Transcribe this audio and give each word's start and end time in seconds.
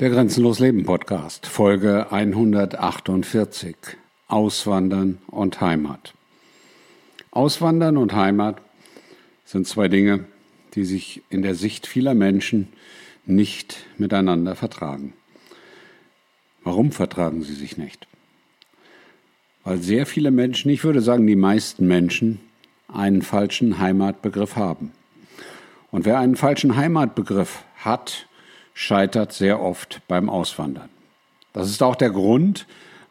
Der 0.00 0.10
Grenzenlos 0.10 0.60
Leben 0.60 0.84
Podcast, 0.84 1.48
Folge 1.48 2.12
148. 2.12 3.74
Auswandern 4.28 5.18
und 5.26 5.60
Heimat. 5.60 6.14
Auswandern 7.32 7.96
und 7.96 8.12
Heimat 8.12 8.62
sind 9.44 9.66
zwei 9.66 9.88
Dinge, 9.88 10.26
die 10.74 10.84
sich 10.84 11.22
in 11.30 11.42
der 11.42 11.56
Sicht 11.56 11.88
vieler 11.88 12.14
Menschen 12.14 12.68
nicht 13.26 13.86
miteinander 13.96 14.54
vertragen. 14.54 15.14
Warum 16.62 16.92
vertragen 16.92 17.42
sie 17.42 17.54
sich 17.54 17.76
nicht? 17.76 18.06
Weil 19.64 19.78
sehr 19.78 20.06
viele 20.06 20.30
Menschen, 20.30 20.70
ich 20.70 20.84
würde 20.84 21.00
sagen 21.00 21.26
die 21.26 21.34
meisten 21.34 21.88
Menschen, 21.88 22.38
einen 22.86 23.22
falschen 23.22 23.80
Heimatbegriff 23.80 24.54
haben. 24.54 24.92
Und 25.90 26.04
wer 26.04 26.20
einen 26.20 26.36
falschen 26.36 26.76
Heimatbegriff 26.76 27.64
hat, 27.78 28.28
scheitert 28.78 29.32
sehr 29.32 29.60
oft 29.60 30.02
beim 30.06 30.30
Auswandern. 30.30 30.88
Das 31.52 31.68
ist 31.68 31.82
auch 31.82 31.96
der 31.96 32.10
Grund, 32.10 32.64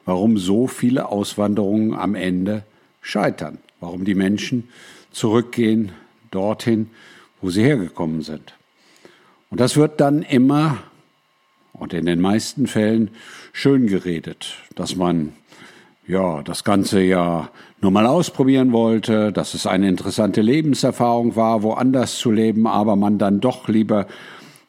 warum 0.06 0.38
so 0.38 0.66
viele 0.66 1.10
Auswanderungen 1.10 1.94
am 1.94 2.16
Ende 2.16 2.64
scheitern, 3.02 3.58
warum 3.82 4.06
die 4.06 4.16
Menschen 4.16 4.70
zurückgehen 5.12 5.92
dorthin, 6.32 6.90
wo 7.42 7.50
sie 7.50 7.64
hergekommen 7.64 8.22
sind. 8.22 8.54
Und 9.50 9.60
das 9.60 9.76
wird 9.76 10.00
dann 10.00 10.22
immer 10.22 10.78
und 11.74 11.94
in 11.94 12.06
den 12.06 12.22
meisten 12.22 12.68
Fällen 12.68 13.12
schön 13.52 13.88
geredet, 13.88 14.56
dass 14.76 14.96
man 14.96 15.34
ja 16.08 16.44
das 16.44 16.64
ganze 16.64 17.02
ja 17.02 17.50
nur 17.82 17.92
mal 17.92 18.06
ausprobieren 18.06 18.72
wollte, 18.72 19.34
dass 19.34 19.54
es 19.54 19.68
eine 19.68 19.90
interessante 19.90 20.40
Lebenserfahrung 20.40 21.36
war, 21.36 21.62
woanders 21.62 22.18
zu 22.18 22.32
leben, 22.32 22.68
aber 22.68 22.96
man 22.96 23.18
dann 23.18 23.42
doch 23.42 23.68
lieber 23.68 24.08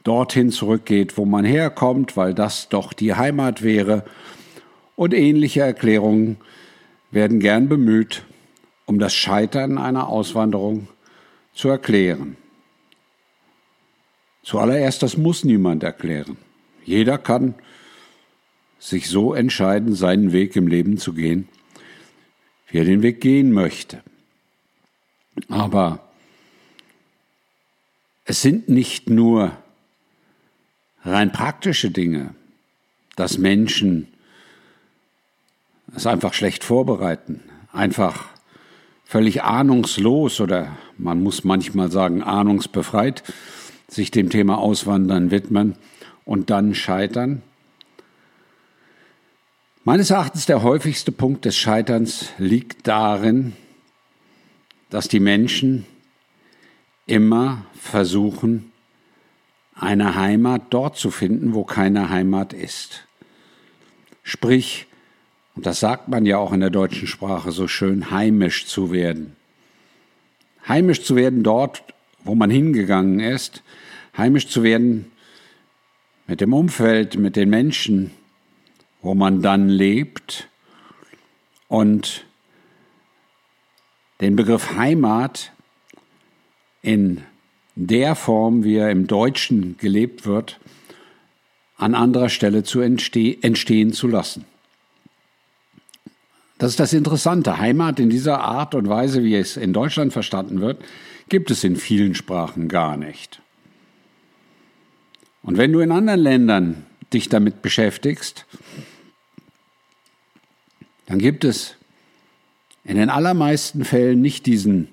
dorthin 0.08 0.50
zurückgeht, 0.50 1.18
wo 1.18 1.26
man 1.26 1.44
herkommt, 1.44 2.16
weil 2.16 2.32
das 2.32 2.70
doch 2.70 2.94
die 2.94 3.14
Heimat 3.14 3.62
wäre. 3.62 4.04
Und 4.96 5.12
ähnliche 5.12 5.60
Erklärungen 5.60 6.38
werden 7.10 7.40
gern 7.40 7.68
bemüht, 7.68 8.24
um 8.86 8.98
das 8.98 9.14
Scheitern 9.14 9.76
einer 9.76 10.08
Auswanderung 10.08 10.88
zu 11.52 11.68
erklären. 11.68 12.38
Zuallererst, 14.42 15.02
das 15.02 15.18
muss 15.18 15.44
niemand 15.44 15.82
erklären. 15.82 16.38
Jeder 16.84 17.18
kann 17.18 17.54
sich 18.78 19.10
so 19.10 19.34
entscheiden, 19.34 19.94
seinen 19.94 20.32
Weg 20.32 20.56
im 20.56 20.68
Leben 20.68 20.96
zu 20.96 21.12
gehen, 21.12 21.48
wie 22.68 22.78
er 22.78 22.84
den 22.84 23.02
Weg 23.02 23.20
gehen 23.20 23.52
möchte. 23.52 24.02
Aber 25.50 26.00
es 28.24 28.40
sind 28.40 28.70
nicht 28.70 29.10
nur 29.10 29.52
rein 31.04 31.32
praktische 31.32 31.90
Dinge, 31.90 32.34
dass 33.16 33.38
Menschen 33.38 34.08
es 35.94 36.06
einfach 36.06 36.34
schlecht 36.34 36.64
vorbereiten, 36.64 37.42
einfach 37.72 38.26
völlig 39.04 39.42
ahnungslos 39.42 40.40
oder 40.40 40.76
man 40.98 41.22
muss 41.22 41.44
manchmal 41.44 41.90
sagen 41.90 42.22
ahnungsbefreit 42.22 43.22
sich 43.88 44.10
dem 44.10 44.28
Thema 44.28 44.58
Auswandern 44.58 45.30
widmen 45.30 45.76
und 46.24 46.50
dann 46.50 46.74
scheitern. 46.74 47.42
Meines 49.84 50.10
Erachtens 50.10 50.44
der 50.44 50.62
häufigste 50.62 51.10
Punkt 51.10 51.46
des 51.46 51.56
Scheiterns 51.56 52.26
liegt 52.36 52.86
darin, 52.86 53.54
dass 54.90 55.08
die 55.08 55.20
Menschen 55.20 55.86
immer 57.06 57.64
versuchen, 57.80 58.70
eine 59.78 60.16
Heimat 60.16 60.62
dort 60.70 60.96
zu 60.96 61.10
finden, 61.10 61.54
wo 61.54 61.64
keine 61.64 62.10
Heimat 62.10 62.52
ist. 62.52 63.06
Sprich, 64.22 64.86
und 65.54 65.66
das 65.66 65.80
sagt 65.80 66.08
man 66.08 66.26
ja 66.26 66.38
auch 66.38 66.52
in 66.52 66.60
der 66.60 66.70
deutschen 66.70 67.08
Sprache 67.08 67.52
so 67.52 67.68
schön, 67.68 68.10
heimisch 68.10 68.66
zu 68.66 68.92
werden. 68.92 69.36
Heimisch 70.66 71.02
zu 71.02 71.16
werden 71.16 71.42
dort, 71.42 71.82
wo 72.24 72.34
man 72.34 72.50
hingegangen 72.50 73.20
ist, 73.20 73.62
heimisch 74.16 74.48
zu 74.48 74.62
werden 74.62 75.10
mit 76.26 76.40
dem 76.40 76.52
Umfeld, 76.52 77.16
mit 77.16 77.36
den 77.36 77.48
Menschen, 77.48 78.10
wo 79.00 79.14
man 79.14 79.40
dann 79.40 79.68
lebt 79.68 80.48
und 81.68 82.26
den 84.20 84.36
Begriff 84.36 84.76
Heimat 84.76 85.52
in 86.82 87.22
der 87.78 88.16
Form, 88.16 88.64
wie 88.64 88.74
er 88.74 88.90
im 88.90 89.06
Deutschen 89.06 89.76
gelebt 89.78 90.26
wird, 90.26 90.58
an 91.76 91.94
anderer 91.94 92.28
Stelle 92.28 92.64
zu 92.64 92.80
entste 92.80 93.40
entstehen 93.40 93.92
zu 93.92 94.08
lassen. 94.08 94.44
Das 96.58 96.70
ist 96.70 96.80
das 96.80 96.92
Interessante. 96.92 97.58
Heimat 97.58 98.00
in 98.00 98.10
dieser 98.10 98.40
Art 98.40 98.74
und 98.74 98.88
Weise, 98.88 99.22
wie 99.22 99.36
es 99.36 99.56
in 99.56 99.72
Deutschland 99.72 100.12
verstanden 100.12 100.60
wird, 100.60 100.82
gibt 101.28 101.52
es 101.52 101.62
in 101.62 101.76
vielen 101.76 102.16
Sprachen 102.16 102.66
gar 102.66 102.96
nicht. 102.96 103.40
Und 105.44 105.56
wenn 105.56 105.72
du 105.72 105.78
in 105.78 105.92
anderen 105.92 106.20
Ländern 106.20 106.86
dich 107.12 107.28
damit 107.28 107.62
beschäftigst, 107.62 108.44
dann 111.06 111.20
gibt 111.20 111.44
es 111.44 111.76
in 112.82 112.96
den 112.96 113.08
allermeisten 113.08 113.84
Fällen 113.84 114.20
nicht 114.20 114.46
diesen 114.46 114.88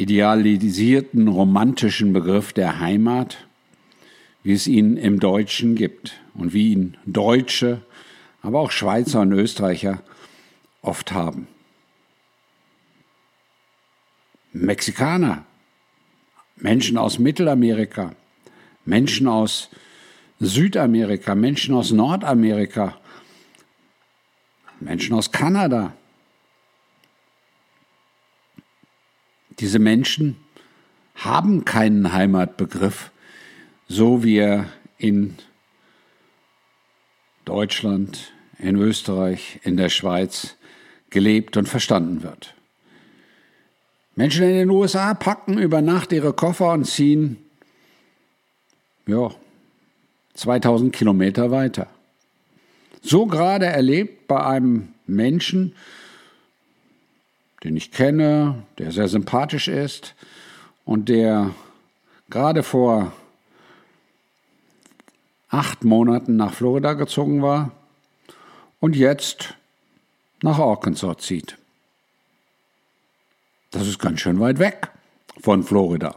idealisierten 0.00 1.28
romantischen 1.28 2.14
Begriff 2.14 2.54
der 2.54 2.80
Heimat, 2.80 3.46
wie 4.42 4.52
es 4.52 4.66
ihn 4.66 4.96
im 4.96 5.20
Deutschen 5.20 5.74
gibt 5.74 6.18
und 6.32 6.54
wie 6.54 6.72
ihn 6.72 6.96
Deutsche, 7.04 7.82
aber 8.40 8.60
auch 8.60 8.70
Schweizer 8.70 9.20
und 9.20 9.32
Österreicher 9.32 10.02
oft 10.80 11.12
haben. 11.12 11.46
Mexikaner, 14.52 15.44
Menschen 16.56 16.96
aus 16.96 17.18
Mittelamerika, 17.18 18.14
Menschen 18.86 19.28
aus 19.28 19.68
Südamerika, 20.40 21.34
Menschen 21.34 21.74
aus 21.74 21.92
Nordamerika, 21.92 22.98
Menschen 24.80 25.14
aus 25.14 25.30
Kanada, 25.30 25.92
Diese 29.60 29.78
Menschen 29.78 30.36
haben 31.14 31.66
keinen 31.66 32.12
Heimatbegriff, 32.12 33.10
so 33.88 34.24
wie 34.24 34.38
er 34.38 34.66
in 34.96 35.36
Deutschland, 37.44 38.32
in 38.58 38.76
Österreich, 38.76 39.60
in 39.62 39.76
der 39.76 39.90
Schweiz 39.90 40.56
gelebt 41.10 41.56
und 41.58 41.68
verstanden 41.68 42.22
wird. 42.22 42.54
Menschen 44.16 44.44
in 44.44 44.54
den 44.54 44.70
USA 44.70 45.14
packen 45.14 45.58
über 45.58 45.82
Nacht 45.82 46.12
ihre 46.12 46.32
Koffer 46.32 46.72
und 46.72 46.84
ziehen 46.84 47.36
ja, 49.06 49.30
2000 50.34 50.94
Kilometer 50.94 51.50
weiter. 51.50 51.88
So 53.02 53.26
gerade 53.26 53.66
erlebt 53.66 54.28
bei 54.28 54.44
einem 54.44 54.94
Menschen, 55.06 55.74
den 57.64 57.76
ich 57.76 57.92
kenne, 57.92 58.62
der 58.78 58.92
sehr 58.92 59.08
sympathisch 59.08 59.68
ist 59.68 60.14
und 60.84 61.08
der 61.08 61.54
gerade 62.30 62.62
vor 62.62 63.12
acht 65.48 65.84
Monaten 65.84 66.36
nach 66.36 66.54
Florida 66.54 66.94
gezogen 66.94 67.42
war 67.42 67.72
und 68.78 68.96
jetzt 68.96 69.54
nach 70.42 70.58
Arkansas 70.58 71.18
zieht. 71.18 71.58
Das 73.70 73.86
ist 73.86 73.98
ganz 73.98 74.20
schön 74.20 74.40
weit 74.40 74.58
weg 74.58 74.88
von 75.40 75.62
Florida. 75.62 76.16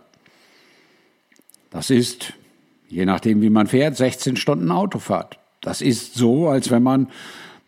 Das 1.71 1.89
ist, 1.89 2.33
je 2.89 3.05
nachdem 3.05 3.41
wie 3.41 3.49
man 3.49 3.67
fährt, 3.67 3.97
16 3.97 4.37
Stunden 4.37 4.71
Autofahrt. 4.71 5.39
Das 5.61 5.81
ist 5.81 6.13
so, 6.13 6.49
als 6.49 6.71
wenn 6.71 6.83
man 6.83 7.09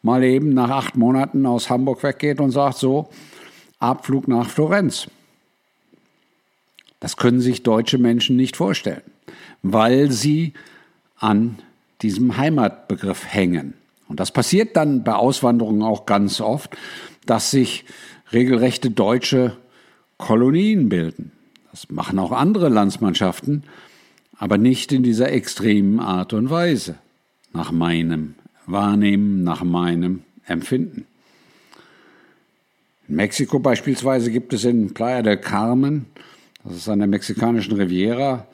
mal 0.01 0.23
eben 0.23 0.53
nach 0.53 0.69
acht 0.69 0.95
Monaten 0.95 1.45
aus 1.45 1.69
Hamburg 1.69 2.03
weggeht 2.03 2.39
und 2.39 2.51
sagt 2.51 2.77
so, 2.77 3.09
Abflug 3.85 4.27
nach 4.27 4.49
Florenz. 4.49 5.07
Das 6.99 7.17
können 7.17 7.41
sich 7.41 7.63
deutsche 7.63 7.97
Menschen 7.97 8.35
nicht 8.35 8.57
vorstellen, 8.57 9.03
weil 9.61 10.11
sie 10.11 10.53
an 11.17 11.59
diesem 12.01 12.37
Heimatbegriff 12.37 13.25
hängen. 13.27 13.73
Und 14.07 14.19
das 14.19 14.31
passiert 14.31 14.75
dann 14.75 15.03
bei 15.03 15.13
Auswanderungen 15.13 15.81
auch 15.81 16.05
ganz 16.05 16.41
oft, 16.41 16.75
dass 17.25 17.51
sich 17.51 17.85
regelrechte 18.31 18.91
deutsche 18.91 19.57
Kolonien 20.17 20.89
bilden. 20.89 21.31
Das 21.71 21.89
machen 21.89 22.19
auch 22.19 22.31
andere 22.31 22.69
Landsmannschaften, 22.69 23.63
aber 24.37 24.57
nicht 24.57 24.91
in 24.91 25.03
dieser 25.03 25.31
extremen 25.31 25.99
Art 25.99 26.33
und 26.33 26.49
Weise, 26.49 26.95
nach 27.53 27.71
meinem 27.71 28.35
Wahrnehmen, 28.65 29.43
nach 29.43 29.63
meinem 29.63 30.23
Empfinden. 30.45 31.05
In 33.07 33.15
Mexiko 33.15 33.59
beispielsweise 33.59 34.31
gibt 34.31 34.53
es 34.53 34.63
in 34.63 34.93
Playa 34.93 35.21
del 35.21 35.37
Carmen, 35.37 36.07
das 36.63 36.75
ist 36.75 36.89
an 36.89 36.99
der 36.99 37.07
mexikanischen 37.07 37.75
Riviera, 37.75 38.47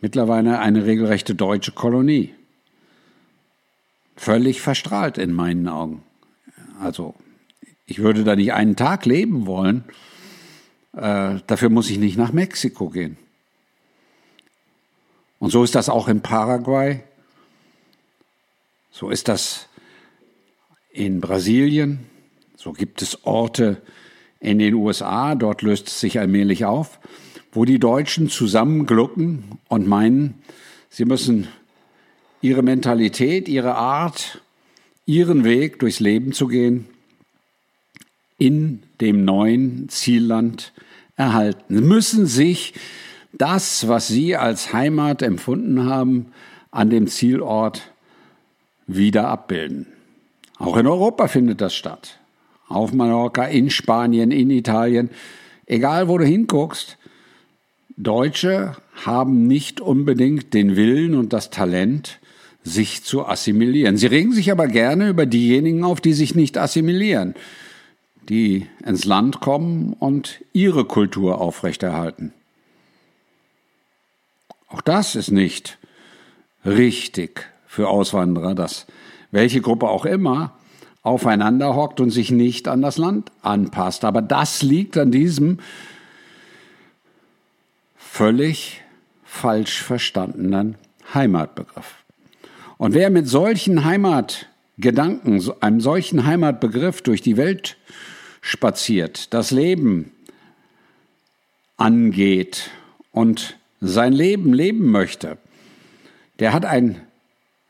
mittlerweile 0.00 0.58
eine 0.58 0.84
regelrechte 0.84 1.34
deutsche 1.34 1.72
Kolonie. 1.72 2.34
völlig 4.16 4.60
verstrahlt 4.60 5.18
in 5.18 5.32
meinen 5.32 5.66
Augen. 5.68 6.02
Also 6.80 7.14
ich 7.86 7.98
würde 7.98 8.24
da 8.24 8.36
nicht 8.36 8.52
einen 8.52 8.76
Tag 8.76 9.04
leben 9.04 9.46
wollen. 9.46 9.84
Äh, 10.96 11.40
dafür 11.46 11.70
muss 11.70 11.90
ich 11.90 11.98
nicht 11.98 12.16
nach 12.16 12.32
Mexiko 12.32 12.88
gehen. 12.88 13.16
Und 15.38 15.50
so 15.50 15.64
ist 15.64 15.74
das 15.74 15.88
auch 15.88 16.08
in 16.08 16.20
Paraguay. 16.20 17.02
So 18.92 19.10
ist 19.10 19.26
das 19.26 19.68
in 20.92 21.20
Brasilien. 21.20 22.06
So 22.62 22.70
gibt 22.72 23.02
es 23.02 23.26
Orte 23.26 23.82
in 24.38 24.60
den 24.60 24.74
USA, 24.74 25.34
dort 25.34 25.62
löst 25.62 25.88
es 25.88 25.98
sich 25.98 26.20
allmählich 26.20 26.64
auf, 26.64 27.00
wo 27.50 27.64
die 27.64 27.80
Deutschen 27.80 28.28
zusammenglucken 28.28 29.58
und 29.66 29.88
meinen, 29.88 30.34
sie 30.88 31.04
müssen 31.04 31.48
ihre 32.40 32.62
Mentalität, 32.62 33.48
ihre 33.48 33.74
Art, 33.74 34.42
ihren 35.06 35.42
Weg 35.42 35.80
durchs 35.80 35.98
Leben 35.98 36.32
zu 36.32 36.46
gehen, 36.46 36.86
in 38.38 38.84
dem 39.00 39.24
neuen 39.24 39.88
Zielland 39.88 40.72
erhalten. 41.16 41.74
Sie 41.74 41.82
müssen 41.82 42.26
sich 42.26 42.74
das, 43.32 43.88
was 43.88 44.06
sie 44.06 44.36
als 44.36 44.72
Heimat 44.72 45.22
empfunden 45.22 45.86
haben, 45.86 46.26
an 46.70 46.90
dem 46.90 47.08
Zielort 47.08 47.90
wieder 48.86 49.26
abbilden. 49.26 49.88
Auch 50.58 50.76
in 50.76 50.86
Europa 50.86 51.26
findet 51.26 51.60
das 51.60 51.74
statt. 51.74 52.20
Auf 52.72 52.92
Mallorca, 52.92 53.44
in 53.44 53.70
Spanien, 53.70 54.30
in 54.30 54.50
Italien. 54.50 55.10
Egal, 55.66 56.08
wo 56.08 56.18
du 56.18 56.24
hinguckst, 56.24 56.98
Deutsche 57.96 58.76
haben 59.04 59.46
nicht 59.46 59.80
unbedingt 59.80 60.54
den 60.54 60.76
Willen 60.76 61.14
und 61.14 61.32
das 61.32 61.50
Talent, 61.50 62.18
sich 62.64 63.02
zu 63.02 63.26
assimilieren. 63.26 63.96
Sie 63.96 64.06
regen 64.06 64.32
sich 64.32 64.50
aber 64.50 64.68
gerne 64.68 65.08
über 65.08 65.26
diejenigen 65.26 65.84
auf, 65.84 66.00
die 66.00 66.12
sich 66.12 66.34
nicht 66.34 66.58
assimilieren, 66.58 67.34
die 68.28 68.66
ins 68.86 69.04
Land 69.04 69.40
kommen 69.40 69.94
und 69.98 70.42
ihre 70.52 70.84
Kultur 70.84 71.40
aufrechterhalten. 71.40 72.32
Auch 74.68 74.80
das 74.80 75.16
ist 75.16 75.30
nicht 75.30 75.78
richtig 76.64 77.50
für 77.66 77.88
Auswanderer, 77.88 78.54
dass 78.54 78.86
welche 79.30 79.60
Gruppe 79.60 79.88
auch 79.88 80.04
immer 80.04 80.56
aufeinander 81.02 81.74
hockt 81.74 82.00
und 82.00 82.10
sich 82.10 82.30
nicht 82.30 82.68
an 82.68 82.82
das 82.82 82.96
Land 82.96 83.30
anpasst. 83.42 84.04
Aber 84.04 84.22
das 84.22 84.62
liegt 84.62 84.96
an 84.96 85.10
diesem 85.10 85.58
völlig 87.96 88.82
falsch 89.24 89.82
verstandenen 89.82 90.76
Heimatbegriff. 91.14 91.96
Und 92.78 92.94
wer 92.94 93.10
mit 93.10 93.28
solchen 93.28 93.84
Heimatgedanken, 93.84 95.42
einem 95.60 95.80
solchen 95.80 96.26
Heimatbegriff 96.26 97.02
durch 97.02 97.22
die 97.22 97.36
Welt 97.36 97.76
spaziert, 98.40 99.32
das 99.34 99.50
Leben 99.50 100.12
angeht 101.76 102.70
und 103.12 103.56
sein 103.80 104.12
Leben 104.12 104.52
leben 104.52 104.90
möchte, 104.90 105.38
der 106.38 106.52
hat 106.52 106.64
ein 106.64 107.00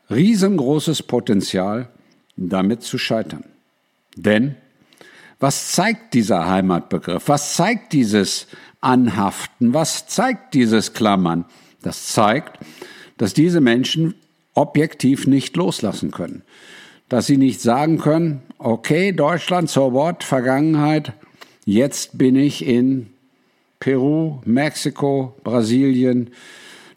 riesengroßes 0.09 1.03
Potenzial, 1.03 1.89
damit 2.35 2.83
zu 2.83 2.97
scheitern. 2.97 3.45
Denn 4.15 4.55
was 5.39 5.71
zeigt 5.71 6.13
dieser 6.13 6.47
Heimatbegriff? 6.47 7.27
Was 7.27 7.55
zeigt 7.55 7.93
dieses 7.93 8.47
Anhaften? 8.79 9.73
Was 9.73 10.07
zeigt 10.07 10.53
dieses 10.53 10.93
Klammern? 10.93 11.45
Das 11.81 12.07
zeigt, 12.07 12.59
dass 13.17 13.33
diese 13.33 13.59
Menschen 13.59 14.15
objektiv 14.53 15.27
nicht 15.27 15.55
loslassen 15.57 16.11
können. 16.11 16.43
Dass 17.09 17.25
sie 17.25 17.37
nicht 17.37 17.61
sagen 17.61 17.97
können, 17.97 18.41
okay, 18.57 19.11
Deutschland, 19.11 19.69
so 19.69 19.93
what, 19.93 20.23
Vergangenheit, 20.23 21.13
jetzt 21.65 22.17
bin 22.17 22.35
ich 22.35 22.65
in 22.65 23.07
Peru, 23.79 24.39
Mexiko, 24.45 25.35
Brasilien, 25.43 26.31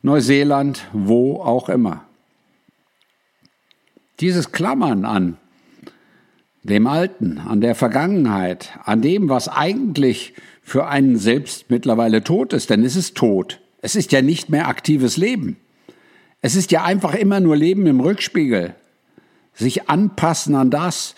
Neuseeland, 0.03 0.87
wo 0.93 1.41
auch 1.41 1.69
immer. 1.69 2.06
Dieses 4.21 4.53
Klammern 4.53 5.05
an 5.05 5.37
dem 6.63 6.87
Alten, 6.87 7.39
an 7.39 7.61
der 7.61 7.75
Vergangenheit, 7.75 8.71
an 8.85 9.03
dem, 9.03 9.29
was 9.29 9.49
eigentlich 9.49 10.35
für 10.63 10.87
einen 10.87 11.17
selbst 11.17 11.71
mittlerweile 11.71 12.25
tot 12.25 12.53
ist, 12.53 12.71
denn 12.71 12.83
es 12.85 12.97
ist 12.97 13.17
tot. 13.17 13.61
Es 13.83 13.95
ist 13.95 14.11
ja 14.13 14.23
nicht 14.23 14.49
mehr 14.49 14.69
aktives 14.69 15.17
Leben. 15.17 15.59
Es 16.41 16.57
ist 16.57 16.73
ja 16.73 16.83
einfach 16.85 17.15
immer 17.15 17.41
nur 17.41 17.57
Leben 17.57 17.87
im 17.87 18.01
Rückspiegel. 18.01 18.75
Sich 19.55 19.89
anpassen 19.89 20.55
an 20.55 20.71
das, 20.71 21.15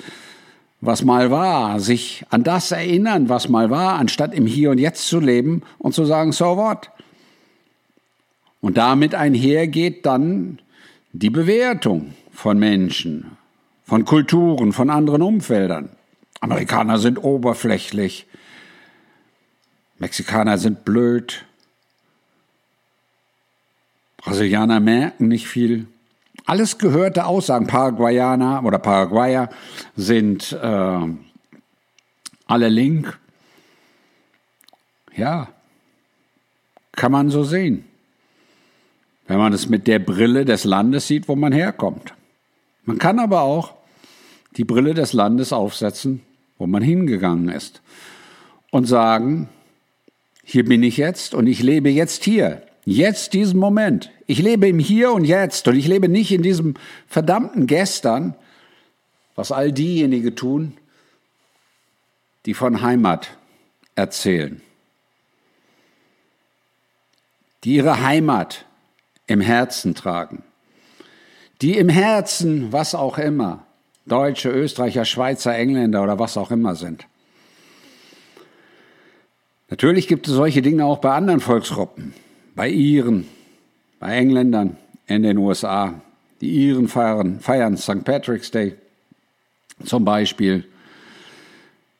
was 0.80 1.02
mal 1.02 1.30
war, 1.30 1.80
sich 1.80 2.24
an 2.30 2.44
das 2.44 2.70
erinnern, 2.70 3.28
was 3.28 3.48
mal 3.48 3.70
war, 3.70 3.94
anstatt 3.94 4.34
im 4.34 4.46
Hier 4.46 4.70
und 4.70 4.78
Jetzt 4.78 5.08
zu 5.08 5.18
leben 5.18 5.62
und 5.78 5.94
zu 5.94 6.04
sagen, 6.04 6.32
so 6.32 6.56
what? 6.56 6.90
Und 8.60 8.76
damit 8.76 9.14
einhergeht 9.14 10.04
dann 10.04 10.60
die 11.12 11.30
Bewertung 11.30 12.14
von 12.38 12.56
Menschen, 12.56 13.36
von 13.82 14.04
Kulturen, 14.04 14.72
von 14.72 14.90
anderen 14.90 15.22
Umfeldern. 15.22 15.88
Amerikaner 16.38 16.98
sind 16.98 17.18
oberflächlich, 17.18 18.26
Mexikaner 19.98 20.56
sind 20.56 20.84
blöd, 20.84 21.44
Brasilianer 24.18 24.78
merken 24.78 25.26
nicht 25.26 25.48
viel. 25.48 25.88
Alles 26.46 26.78
gehörte 26.78 27.26
Aussagen. 27.26 27.66
Paraguayaner 27.66 28.62
oder 28.64 28.78
Paraguayer 28.78 29.50
sind 29.96 30.52
äh, 30.52 31.00
alle 32.46 32.68
link. 32.68 33.18
Ja, 35.16 35.48
kann 36.92 37.10
man 37.10 37.30
so 37.30 37.42
sehen. 37.42 37.84
Wenn 39.26 39.38
man 39.38 39.52
es 39.52 39.68
mit 39.68 39.88
der 39.88 39.98
Brille 39.98 40.44
des 40.44 40.62
Landes 40.62 41.08
sieht, 41.08 41.26
wo 41.26 41.34
man 41.34 41.52
herkommt. 41.52 42.14
Man 42.88 42.96
kann 42.96 43.18
aber 43.18 43.42
auch 43.42 43.74
die 44.56 44.64
Brille 44.64 44.94
des 44.94 45.12
Landes 45.12 45.52
aufsetzen, 45.52 46.22
wo 46.56 46.66
man 46.66 46.82
hingegangen 46.82 47.50
ist. 47.50 47.82
Und 48.70 48.86
sagen, 48.86 49.50
hier 50.42 50.64
bin 50.64 50.82
ich 50.82 50.96
jetzt 50.96 51.34
und 51.34 51.46
ich 51.48 51.62
lebe 51.62 51.90
jetzt 51.90 52.24
hier. 52.24 52.62
Jetzt 52.86 53.34
diesen 53.34 53.60
Moment. 53.60 54.10
Ich 54.26 54.38
lebe 54.38 54.66
im 54.66 54.78
Hier 54.78 55.12
und 55.12 55.26
Jetzt 55.26 55.68
und 55.68 55.76
ich 55.76 55.86
lebe 55.86 56.08
nicht 56.08 56.32
in 56.32 56.40
diesem 56.40 56.76
verdammten 57.06 57.66
Gestern, 57.66 58.34
was 59.34 59.52
all 59.52 59.70
diejenigen 59.70 60.34
tun, 60.34 60.72
die 62.46 62.54
von 62.54 62.80
Heimat 62.80 63.36
erzählen, 63.96 64.62
die 67.64 67.74
ihre 67.74 68.00
Heimat 68.00 68.64
im 69.26 69.42
Herzen 69.42 69.94
tragen, 69.94 70.42
die 71.60 71.76
im 71.76 71.88
Herzen, 71.88 72.72
was 72.72 72.94
auch 72.94 73.18
immer, 73.18 73.64
Deutsche, 74.06 74.50
Österreicher, 74.50 75.04
Schweizer, 75.04 75.54
Engländer 75.54 76.02
oder 76.02 76.18
was 76.18 76.36
auch 76.36 76.50
immer 76.50 76.74
sind. 76.74 77.06
Natürlich 79.68 80.08
gibt 80.08 80.26
es 80.28 80.34
solche 80.34 80.62
Dinge 80.62 80.84
auch 80.84 80.98
bei 80.98 81.12
anderen 81.12 81.40
Volksgruppen 81.40 82.14
bei 82.58 82.70
Iren, 82.70 83.28
bei 84.00 84.16
Engländern 84.16 84.76
in 85.06 85.22
den 85.22 85.38
USA. 85.38 86.02
Die 86.40 86.50
Iren 86.66 86.88
feiern, 86.88 87.38
feiern 87.38 87.76
St. 87.76 88.02
Patrick's 88.02 88.50
Day 88.50 88.74
zum 89.84 90.04
Beispiel. 90.04 90.64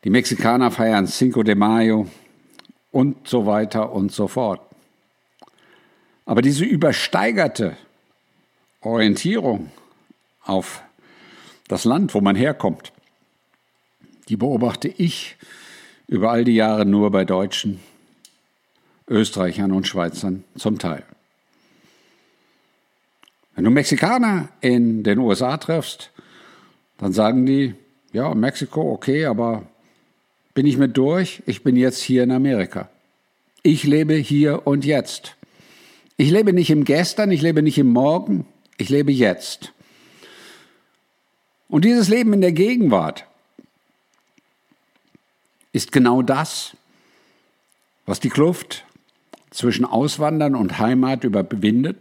Die 0.02 0.10
Mexikaner 0.10 0.72
feiern 0.72 1.06
Cinco 1.06 1.44
de 1.44 1.54
Mayo 1.54 2.08
und 2.90 3.28
so 3.28 3.46
weiter 3.46 3.92
und 3.92 4.10
so 4.10 4.26
fort. 4.26 4.60
Aber 6.26 6.42
diese 6.42 6.64
übersteigerte 6.64 7.76
Orientierung 8.88 9.70
auf 10.42 10.82
das 11.68 11.84
Land, 11.84 12.14
wo 12.14 12.20
man 12.20 12.36
herkommt, 12.36 12.92
die 14.28 14.36
beobachte 14.36 14.88
ich 14.88 15.36
über 16.06 16.30
all 16.30 16.44
die 16.44 16.54
Jahre 16.54 16.86
nur 16.86 17.10
bei 17.10 17.24
Deutschen 17.24 17.80
Österreichern 19.08 19.72
und 19.72 19.86
Schweizern 19.86 20.44
zum 20.56 20.78
Teil. 20.78 21.04
Wenn 23.54 23.64
du 23.64 23.70
Mexikaner 23.70 24.48
in 24.60 25.02
den 25.02 25.18
USA 25.18 25.56
triffst, 25.56 26.10
dann 26.98 27.12
sagen 27.12 27.44
die, 27.44 27.74
ja, 28.12 28.34
Mexiko, 28.34 28.92
okay, 28.92 29.26
aber 29.26 29.64
bin 30.54 30.66
ich 30.66 30.76
mit 30.76 30.96
durch? 30.96 31.42
Ich 31.46 31.62
bin 31.62 31.76
jetzt 31.76 32.00
hier 32.00 32.22
in 32.22 32.30
Amerika. 32.30 32.88
Ich 33.62 33.84
lebe 33.84 34.14
hier 34.14 34.66
und 34.66 34.84
jetzt. 34.84 35.36
Ich 36.16 36.30
lebe 36.30 36.52
nicht 36.52 36.70
im 36.70 36.84
Gestern, 36.84 37.30
ich 37.30 37.42
lebe 37.42 37.62
nicht 37.62 37.78
im 37.78 37.88
Morgen, 37.88 38.46
ich 38.78 38.88
lebe 38.88 39.12
jetzt. 39.12 39.72
Und 41.68 41.84
dieses 41.84 42.08
Leben 42.08 42.32
in 42.32 42.40
der 42.40 42.52
Gegenwart 42.52 43.26
ist 45.72 45.92
genau 45.92 46.22
das, 46.22 46.76
was 48.06 48.20
die 48.20 48.30
Kluft 48.30 48.84
zwischen 49.50 49.84
Auswandern 49.84 50.54
und 50.54 50.78
Heimat 50.78 51.24
überwindet, 51.24 51.98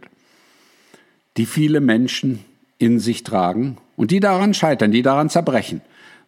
die 1.36 1.44
viele 1.44 1.80
Menschen 1.80 2.44
in 2.78 2.98
sich 2.98 3.24
tragen 3.24 3.76
und 3.96 4.10
die 4.10 4.20
daran 4.20 4.54
scheitern, 4.54 4.90
die 4.92 5.02
daran 5.02 5.28
zerbrechen, 5.28 5.82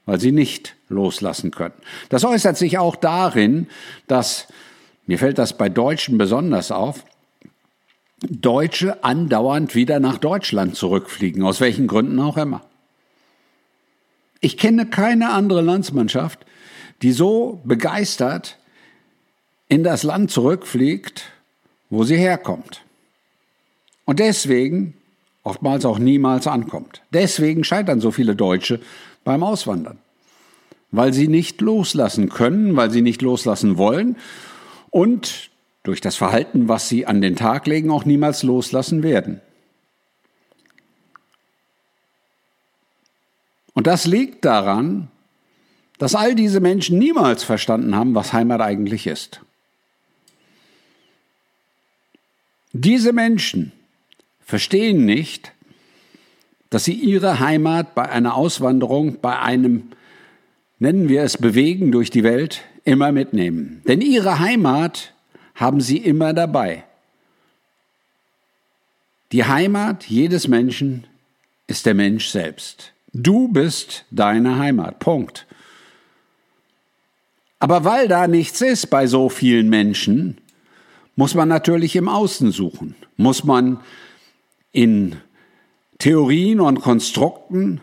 weil 0.05 0.21
sie 0.21 0.33
nicht 0.33 0.75
loslassen 0.89 1.51
können. 1.51 1.75
Das 2.09 2.25
äußert 2.25 2.57
sich 2.57 2.79
auch 2.79 2.97
darin, 2.97 3.69
dass, 4.07 4.49
mir 5.07 5.19
fällt 5.19 5.39
das 5.39 5.57
bei 5.57 5.69
Deutschen 5.69 6.19
besonders 6.19 6.71
auf, 6.73 7.05
Deutsche 8.23 9.03
andauernd 9.03 9.75
wieder 9.75 10.01
nach 10.01 10.19
Deutschland 10.19 10.77
zurückfliegen, 10.77 11.43
aus 11.43 11.61
welchen 11.61 11.87
Gründen 11.87 12.19
auch 12.21 12.37
immer. 12.37 12.63
Ich 14.41 14.57
kenne 14.57 14.87
keine 14.87 15.31
andere 15.31 15.63
Landsmannschaft, 15.63 16.45
die 17.03 17.13
so 17.13 17.61
begeistert 17.65 18.59
in 19.69 19.85
das 19.85 20.03
Land 20.03 20.31
zurückfliegt, 20.31 21.25
wo 21.89 22.05
sie 22.05 22.17
herkommt. 22.17 22.83
Und 24.05 24.19
deswegen 24.19 24.95
oftmals 25.43 25.85
auch 25.85 25.99
niemals 25.99 26.47
ankommt. 26.47 27.03
Deswegen 27.13 27.65
scheitern 27.65 28.01
so 28.01 28.11
viele 28.11 28.35
Deutsche 28.37 28.81
beim 29.25 29.43
Auswandern. 29.43 29.99
Weil 30.91 31.13
sie 31.13 31.29
nicht 31.29 31.61
loslassen 31.61 32.29
können, 32.29 32.77
weil 32.77 32.91
sie 32.91 33.03
nicht 33.03 33.23
loslassen 33.23 33.79
wollen 33.79 34.17
und 34.91 35.50
durch 35.83 36.01
das 36.01 36.17
Verhalten, 36.17 36.69
was 36.69 36.89
sie 36.89 37.07
an 37.07 37.21
den 37.21 37.37
Tag 37.37 37.67
legen, 37.67 37.91
auch 37.91 38.05
niemals 38.05 38.43
loslassen 38.43 39.03
werden. 39.03 39.41
Und 43.73 43.87
das 43.87 44.07
liegt 44.07 44.45
daran, 44.45 45.09
dass 45.99 46.15
all 46.15 46.35
diese 46.35 46.61
Menschen 46.61 46.99
niemals 46.99 47.45
verstanden 47.45 47.95
haben, 47.95 48.15
was 48.15 48.33
Heimat 48.33 48.61
eigentlich 48.61 49.07
ist. 49.07 49.41
Diese 52.73 53.13
Menschen 53.13 53.73
verstehen 54.41 55.05
nicht, 55.05 55.53
dass 56.71 56.85
sie 56.85 56.93
ihre 56.93 57.41
Heimat 57.41 57.95
bei 57.95 58.09
einer 58.09 58.35
Auswanderung, 58.35 59.19
bei 59.21 59.39
einem, 59.39 59.91
nennen 60.79 61.09
wir 61.09 61.23
es, 61.23 61.37
Bewegen 61.37 61.91
durch 61.91 62.11
die 62.11 62.23
Welt, 62.23 62.63
immer 62.85 63.13
mitnehmen. 63.13 63.83
Denn 63.87 64.01
ihre 64.01 64.39
Heimat 64.39 65.13
haben 65.61 65.83
sie 65.83 65.99
immer 65.99 66.33
dabei. 66.33 66.85
Die 69.31 69.45
Heimat 69.45 70.07
jedes 70.07 70.49
Menschen 70.49 71.07
ist 71.67 71.85
der 71.87 71.95
Mensch 71.95 72.29
selbst. 72.29 72.93
Du 73.13 73.49
bist 73.49 74.07
deine 74.11 74.59
Heimat. 74.59 74.99
Punkt. 74.99 75.47
Aber 77.59 77.85
weil 77.85 78.09
da 78.09 78.27
nichts 78.27 78.63
ist 78.63 78.87
bei 78.87 79.07
so 79.07 79.29
vielen 79.29 79.69
Menschen, 79.69 80.39
muss 81.15 81.35
man 81.35 81.49
natürlich 81.49 81.95
im 81.95 82.09
Außen 82.09 82.51
suchen. 82.53 82.95
Muss 83.19 83.45
man 83.45 83.81
in 84.73 85.17
Theorien 85.99 86.61
und 86.61 86.81
Konstrukten 86.81 87.83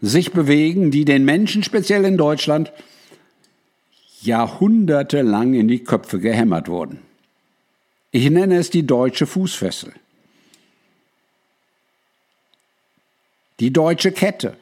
sich 0.00 0.32
bewegen, 0.32 0.90
die 0.90 1.04
den 1.04 1.24
Menschen, 1.24 1.62
speziell 1.62 2.04
in 2.04 2.16
Deutschland, 2.16 2.72
jahrhundertelang 4.22 5.54
in 5.54 5.68
die 5.68 5.84
Köpfe 5.84 6.18
gehämmert 6.18 6.68
wurden. 6.68 6.98
Ich 8.12 8.28
nenne 8.30 8.58
es 8.58 8.68
die 8.68 8.86
deutsche 8.86 9.26
Fußfessel. 9.26 9.94
Die 13.58 13.72
deutsche 13.72 14.12
Kette. 14.12 14.56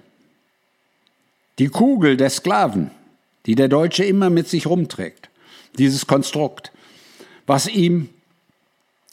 Die 1.58 1.66
Kugel 1.66 2.16
der 2.16 2.30
Sklaven, 2.30 2.92
die 3.46 3.56
der 3.56 3.68
Deutsche 3.68 4.04
immer 4.04 4.30
mit 4.30 4.48
sich 4.48 4.66
rumträgt. 4.66 5.28
Dieses 5.78 6.06
Konstrukt, 6.06 6.70
was 7.46 7.66
ihm 7.66 8.08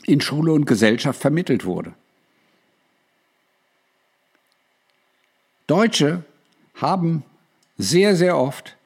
in 0.06 0.22
Schule 0.22 0.54
und 0.54 0.66
Gesellschaft 0.66 1.20
vermittelt 1.20 1.66
wurde. 1.66 1.94
Deutsche 5.66 6.24
haben 6.76 7.24
sehr, 7.78 8.16
sehr 8.16 8.38
oft 8.38 8.78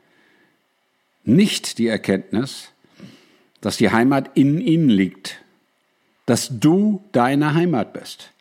nicht 1.23 1.77
die 1.77 1.87
Erkenntnis, 1.87 2.70
dass 3.61 3.77
die 3.77 3.91
Heimat 3.91 4.31
in 4.35 4.59
ihnen 4.59 4.89
liegt, 4.89 5.41
dass 6.25 6.49
du 6.59 7.03
deine 7.11 7.53
Heimat 7.53 7.93
bist. 7.93 8.31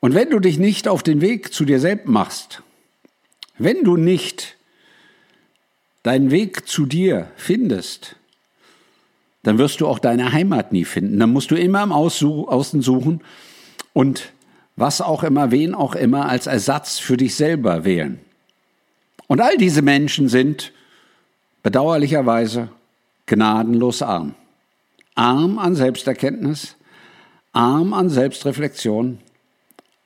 Und 0.00 0.14
wenn 0.14 0.30
du 0.30 0.38
dich 0.40 0.58
nicht 0.58 0.88
auf 0.88 1.02
den 1.02 1.20
Weg 1.20 1.52
zu 1.52 1.64
dir 1.64 1.80
selbst 1.80 2.06
machst, 2.06 2.62
wenn 3.58 3.84
du 3.84 3.96
nicht 3.96 4.56
deinen 6.02 6.30
Weg 6.30 6.68
zu 6.68 6.86
dir 6.86 7.30
findest, 7.36 8.16
dann 9.42 9.58
wirst 9.58 9.80
du 9.80 9.86
auch 9.86 9.98
deine 9.98 10.32
Heimat 10.32 10.72
nie 10.72 10.84
finden. 10.84 11.18
Dann 11.18 11.32
musst 11.32 11.50
du 11.50 11.56
immer 11.56 11.82
im 11.82 11.92
Außen 11.92 12.82
suchen 12.82 13.20
und 13.92 14.32
was 14.76 15.00
auch 15.00 15.24
immer, 15.24 15.50
wen 15.50 15.74
auch 15.74 15.96
immer 15.96 16.28
als 16.28 16.46
Ersatz 16.46 16.98
für 16.98 17.16
dich 17.16 17.34
selber 17.34 17.84
wählen. 17.84 18.20
Und 19.26 19.40
all 19.40 19.56
diese 19.56 19.82
Menschen 19.82 20.28
sind 20.28 20.72
bedauerlicherweise 21.62 22.68
gnadenlos 23.28 24.02
arm. 24.02 24.34
Arm 25.14 25.58
an 25.58 25.76
Selbsterkenntnis, 25.76 26.76
arm 27.52 27.92
an 27.92 28.10
Selbstreflexion, 28.10 29.18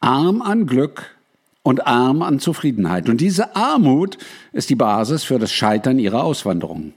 arm 0.01 0.43
an 0.43 0.67
Glück 0.67 1.17
und 1.63 1.87
arm 1.87 2.23
an 2.23 2.41
Zufriedenheit. 2.41 3.09
Und 3.09 3.21
diese 3.21 3.57
Armut 3.57 4.19
ist 4.53 4.69
die 4.71 4.75
Basis 4.75 5.25
für 5.25 5.39
das 5.39 5.53
Scheitern 5.53 5.99
ihrer 5.99 6.25
Auswanderung. 6.25 6.93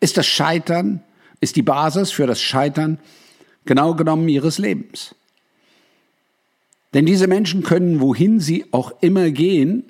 Ist 0.00 0.16
das 0.16 0.26
Scheitern, 0.26 1.02
ist 1.40 1.56
die 1.56 1.62
Basis 1.62 2.10
für 2.10 2.26
das 2.26 2.40
Scheitern 2.40 2.98
genau 3.64 3.94
genommen 3.94 4.28
ihres 4.28 4.58
Lebens. 4.58 5.14
Denn 6.94 7.06
diese 7.06 7.26
Menschen 7.26 7.62
können, 7.62 8.00
wohin 8.00 8.40
sie 8.40 8.66
auch 8.70 8.92
immer 9.02 9.30
gehen, 9.30 9.84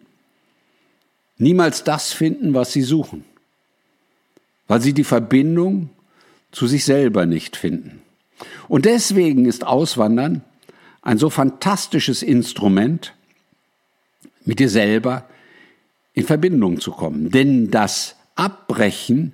niemals 1.38 1.84
das 1.84 2.12
finden, 2.12 2.54
was 2.54 2.72
sie 2.72 2.82
suchen, 2.82 3.24
weil 4.68 4.80
sie 4.80 4.92
die 4.92 5.04
Verbindung 5.04 5.90
zu 6.52 6.66
sich 6.66 6.84
selber 6.84 7.26
nicht 7.26 7.56
finden. 7.56 8.02
Und 8.68 8.84
deswegen 8.84 9.46
ist 9.46 9.66
Auswandern 9.66 10.42
ein 11.02 11.18
so 11.18 11.30
fantastisches 11.30 12.22
Instrument, 12.22 13.14
mit 14.44 14.58
dir 14.58 14.68
selber 14.68 15.24
in 16.14 16.24
Verbindung 16.24 16.80
zu 16.80 16.92
kommen. 16.92 17.30
Denn 17.30 17.70
das 17.70 18.16
Abbrechen 18.34 19.32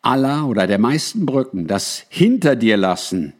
aller 0.00 0.46
oder 0.46 0.66
der 0.66 0.78
meisten 0.78 1.26
Brücken, 1.26 1.66
das 1.66 2.04
Hinter 2.08 2.56
dir 2.56 2.76
lassen 2.76 3.34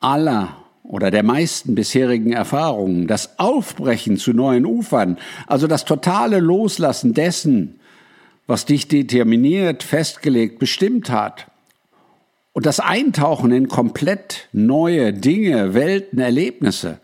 aller 0.00 0.56
oder 0.82 1.10
der 1.10 1.22
meisten 1.22 1.74
bisherigen 1.74 2.32
Erfahrungen, 2.32 3.06
das 3.06 3.38
Aufbrechen 3.38 4.16
zu 4.16 4.32
neuen 4.32 4.64
Ufern, 4.64 5.18
also 5.46 5.66
das 5.66 5.84
totale 5.84 6.40
Loslassen 6.40 7.14
dessen, 7.14 7.77
was 8.48 8.64
dich 8.64 8.88
determiniert, 8.88 9.84
festgelegt, 9.84 10.58
bestimmt 10.58 11.10
hat, 11.10 11.46
und 12.52 12.66
das 12.66 12.80
Eintauchen 12.80 13.52
in 13.52 13.68
komplett 13.68 14.48
neue 14.52 15.12
Dinge, 15.12 15.74
Welten, 15.74 16.18
Erlebnisse, 16.18 16.98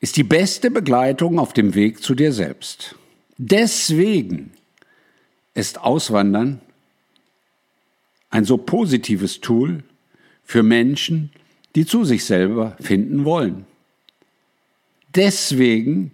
ist 0.00 0.18
die 0.18 0.24
beste 0.24 0.70
Begleitung 0.70 1.38
auf 1.38 1.54
dem 1.54 1.74
Weg 1.74 2.02
zu 2.02 2.14
dir 2.14 2.32
selbst. 2.32 2.96
Deswegen 3.38 4.50
ist 5.54 5.80
Auswandern 5.80 6.60
ein 8.28 8.44
so 8.44 8.58
positives 8.58 9.40
Tool 9.40 9.84
für 10.44 10.62
Menschen, 10.62 11.30
die 11.74 11.86
zu 11.86 12.04
sich 12.04 12.26
selber 12.26 12.76
finden 12.78 13.24
wollen. 13.24 13.64
Deswegen 15.14 16.10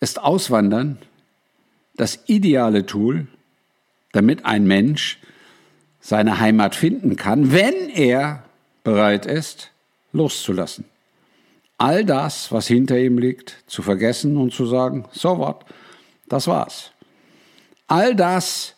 ist 0.00 0.20
Auswandern 0.20 0.98
das 1.98 2.20
ideale 2.26 2.86
Tool, 2.86 3.26
damit 4.12 4.46
ein 4.46 4.66
Mensch 4.66 5.18
seine 6.00 6.40
Heimat 6.40 6.74
finden 6.74 7.16
kann, 7.16 7.52
wenn 7.52 7.90
er 7.90 8.44
bereit 8.84 9.26
ist, 9.26 9.70
loszulassen. 10.12 10.86
All 11.76 12.04
das, 12.04 12.50
was 12.50 12.66
hinter 12.66 12.98
ihm 12.98 13.18
liegt, 13.18 13.56
zu 13.66 13.82
vergessen 13.82 14.36
und 14.36 14.52
zu 14.52 14.64
sagen, 14.66 15.04
so 15.12 15.38
what, 15.38 15.64
das 16.28 16.46
war's. 16.46 16.92
All 17.86 18.14
das, 18.14 18.74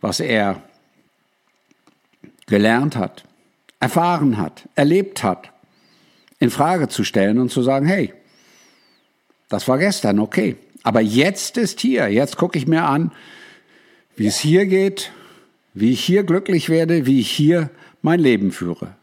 was 0.00 0.20
er 0.20 0.62
gelernt 2.46 2.96
hat, 2.96 3.24
erfahren 3.80 4.38
hat, 4.38 4.68
erlebt 4.74 5.22
hat, 5.22 5.50
in 6.38 6.50
Frage 6.50 6.88
zu 6.88 7.04
stellen 7.04 7.38
und 7.38 7.50
zu 7.50 7.62
sagen, 7.62 7.86
hey, 7.86 8.12
das 9.48 9.68
war 9.68 9.78
gestern, 9.78 10.18
okay, 10.18 10.56
aber 10.86 11.00
jetzt 11.00 11.56
ist 11.56 11.80
hier, 11.80 12.08
jetzt 12.10 12.36
gucke 12.36 12.56
ich 12.56 12.68
mir 12.68 12.84
an, 12.84 13.10
wie 14.14 14.28
es 14.28 14.38
hier 14.38 14.66
geht, 14.66 15.10
wie 15.74 15.90
ich 15.90 16.04
hier 16.04 16.22
glücklich 16.22 16.68
werde, 16.68 17.06
wie 17.06 17.18
ich 17.18 17.28
hier 17.28 17.70
mein 18.02 18.20
Leben 18.20 18.52
führe. 18.52 18.94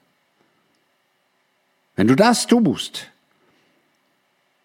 Wenn 1.98 2.08
du 2.08 2.16
das 2.16 2.48
tust, 2.48 3.12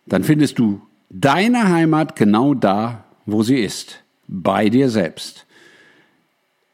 dann 0.06 0.22
findest 0.22 0.60
du 0.60 0.80
deine 1.10 1.68
Heimat 1.68 2.14
genau 2.14 2.54
da, 2.54 3.02
wo 3.26 3.42
sie 3.42 3.58
ist, 3.58 4.04
bei 4.28 4.68
dir 4.68 4.88
selbst. 4.88 5.44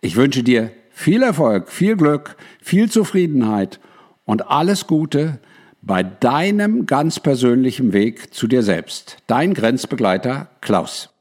Ich 0.03 0.15
wünsche 0.15 0.43
dir 0.43 0.73
viel 0.91 1.23
Erfolg, 1.23 1.73
viel 1.73 1.97
Glück, 1.97 2.37
viel 2.61 2.91
Zufriedenheit 2.91 3.81
und 4.27 4.47
alles 4.49 4.87
Gute 4.87 5.41
bei 5.87 6.03
deinem 6.03 6.87
ganz 6.87 7.21
persönlichen 7.21 7.93
Weg 7.93 8.33
zu 8.35 8.47
dir 8.47 8.63
selbst. 8.63 9.19
Dein 9.27 9.55
Grenzbegleiter 9.55 10.49
Klaus. 10.61 11.14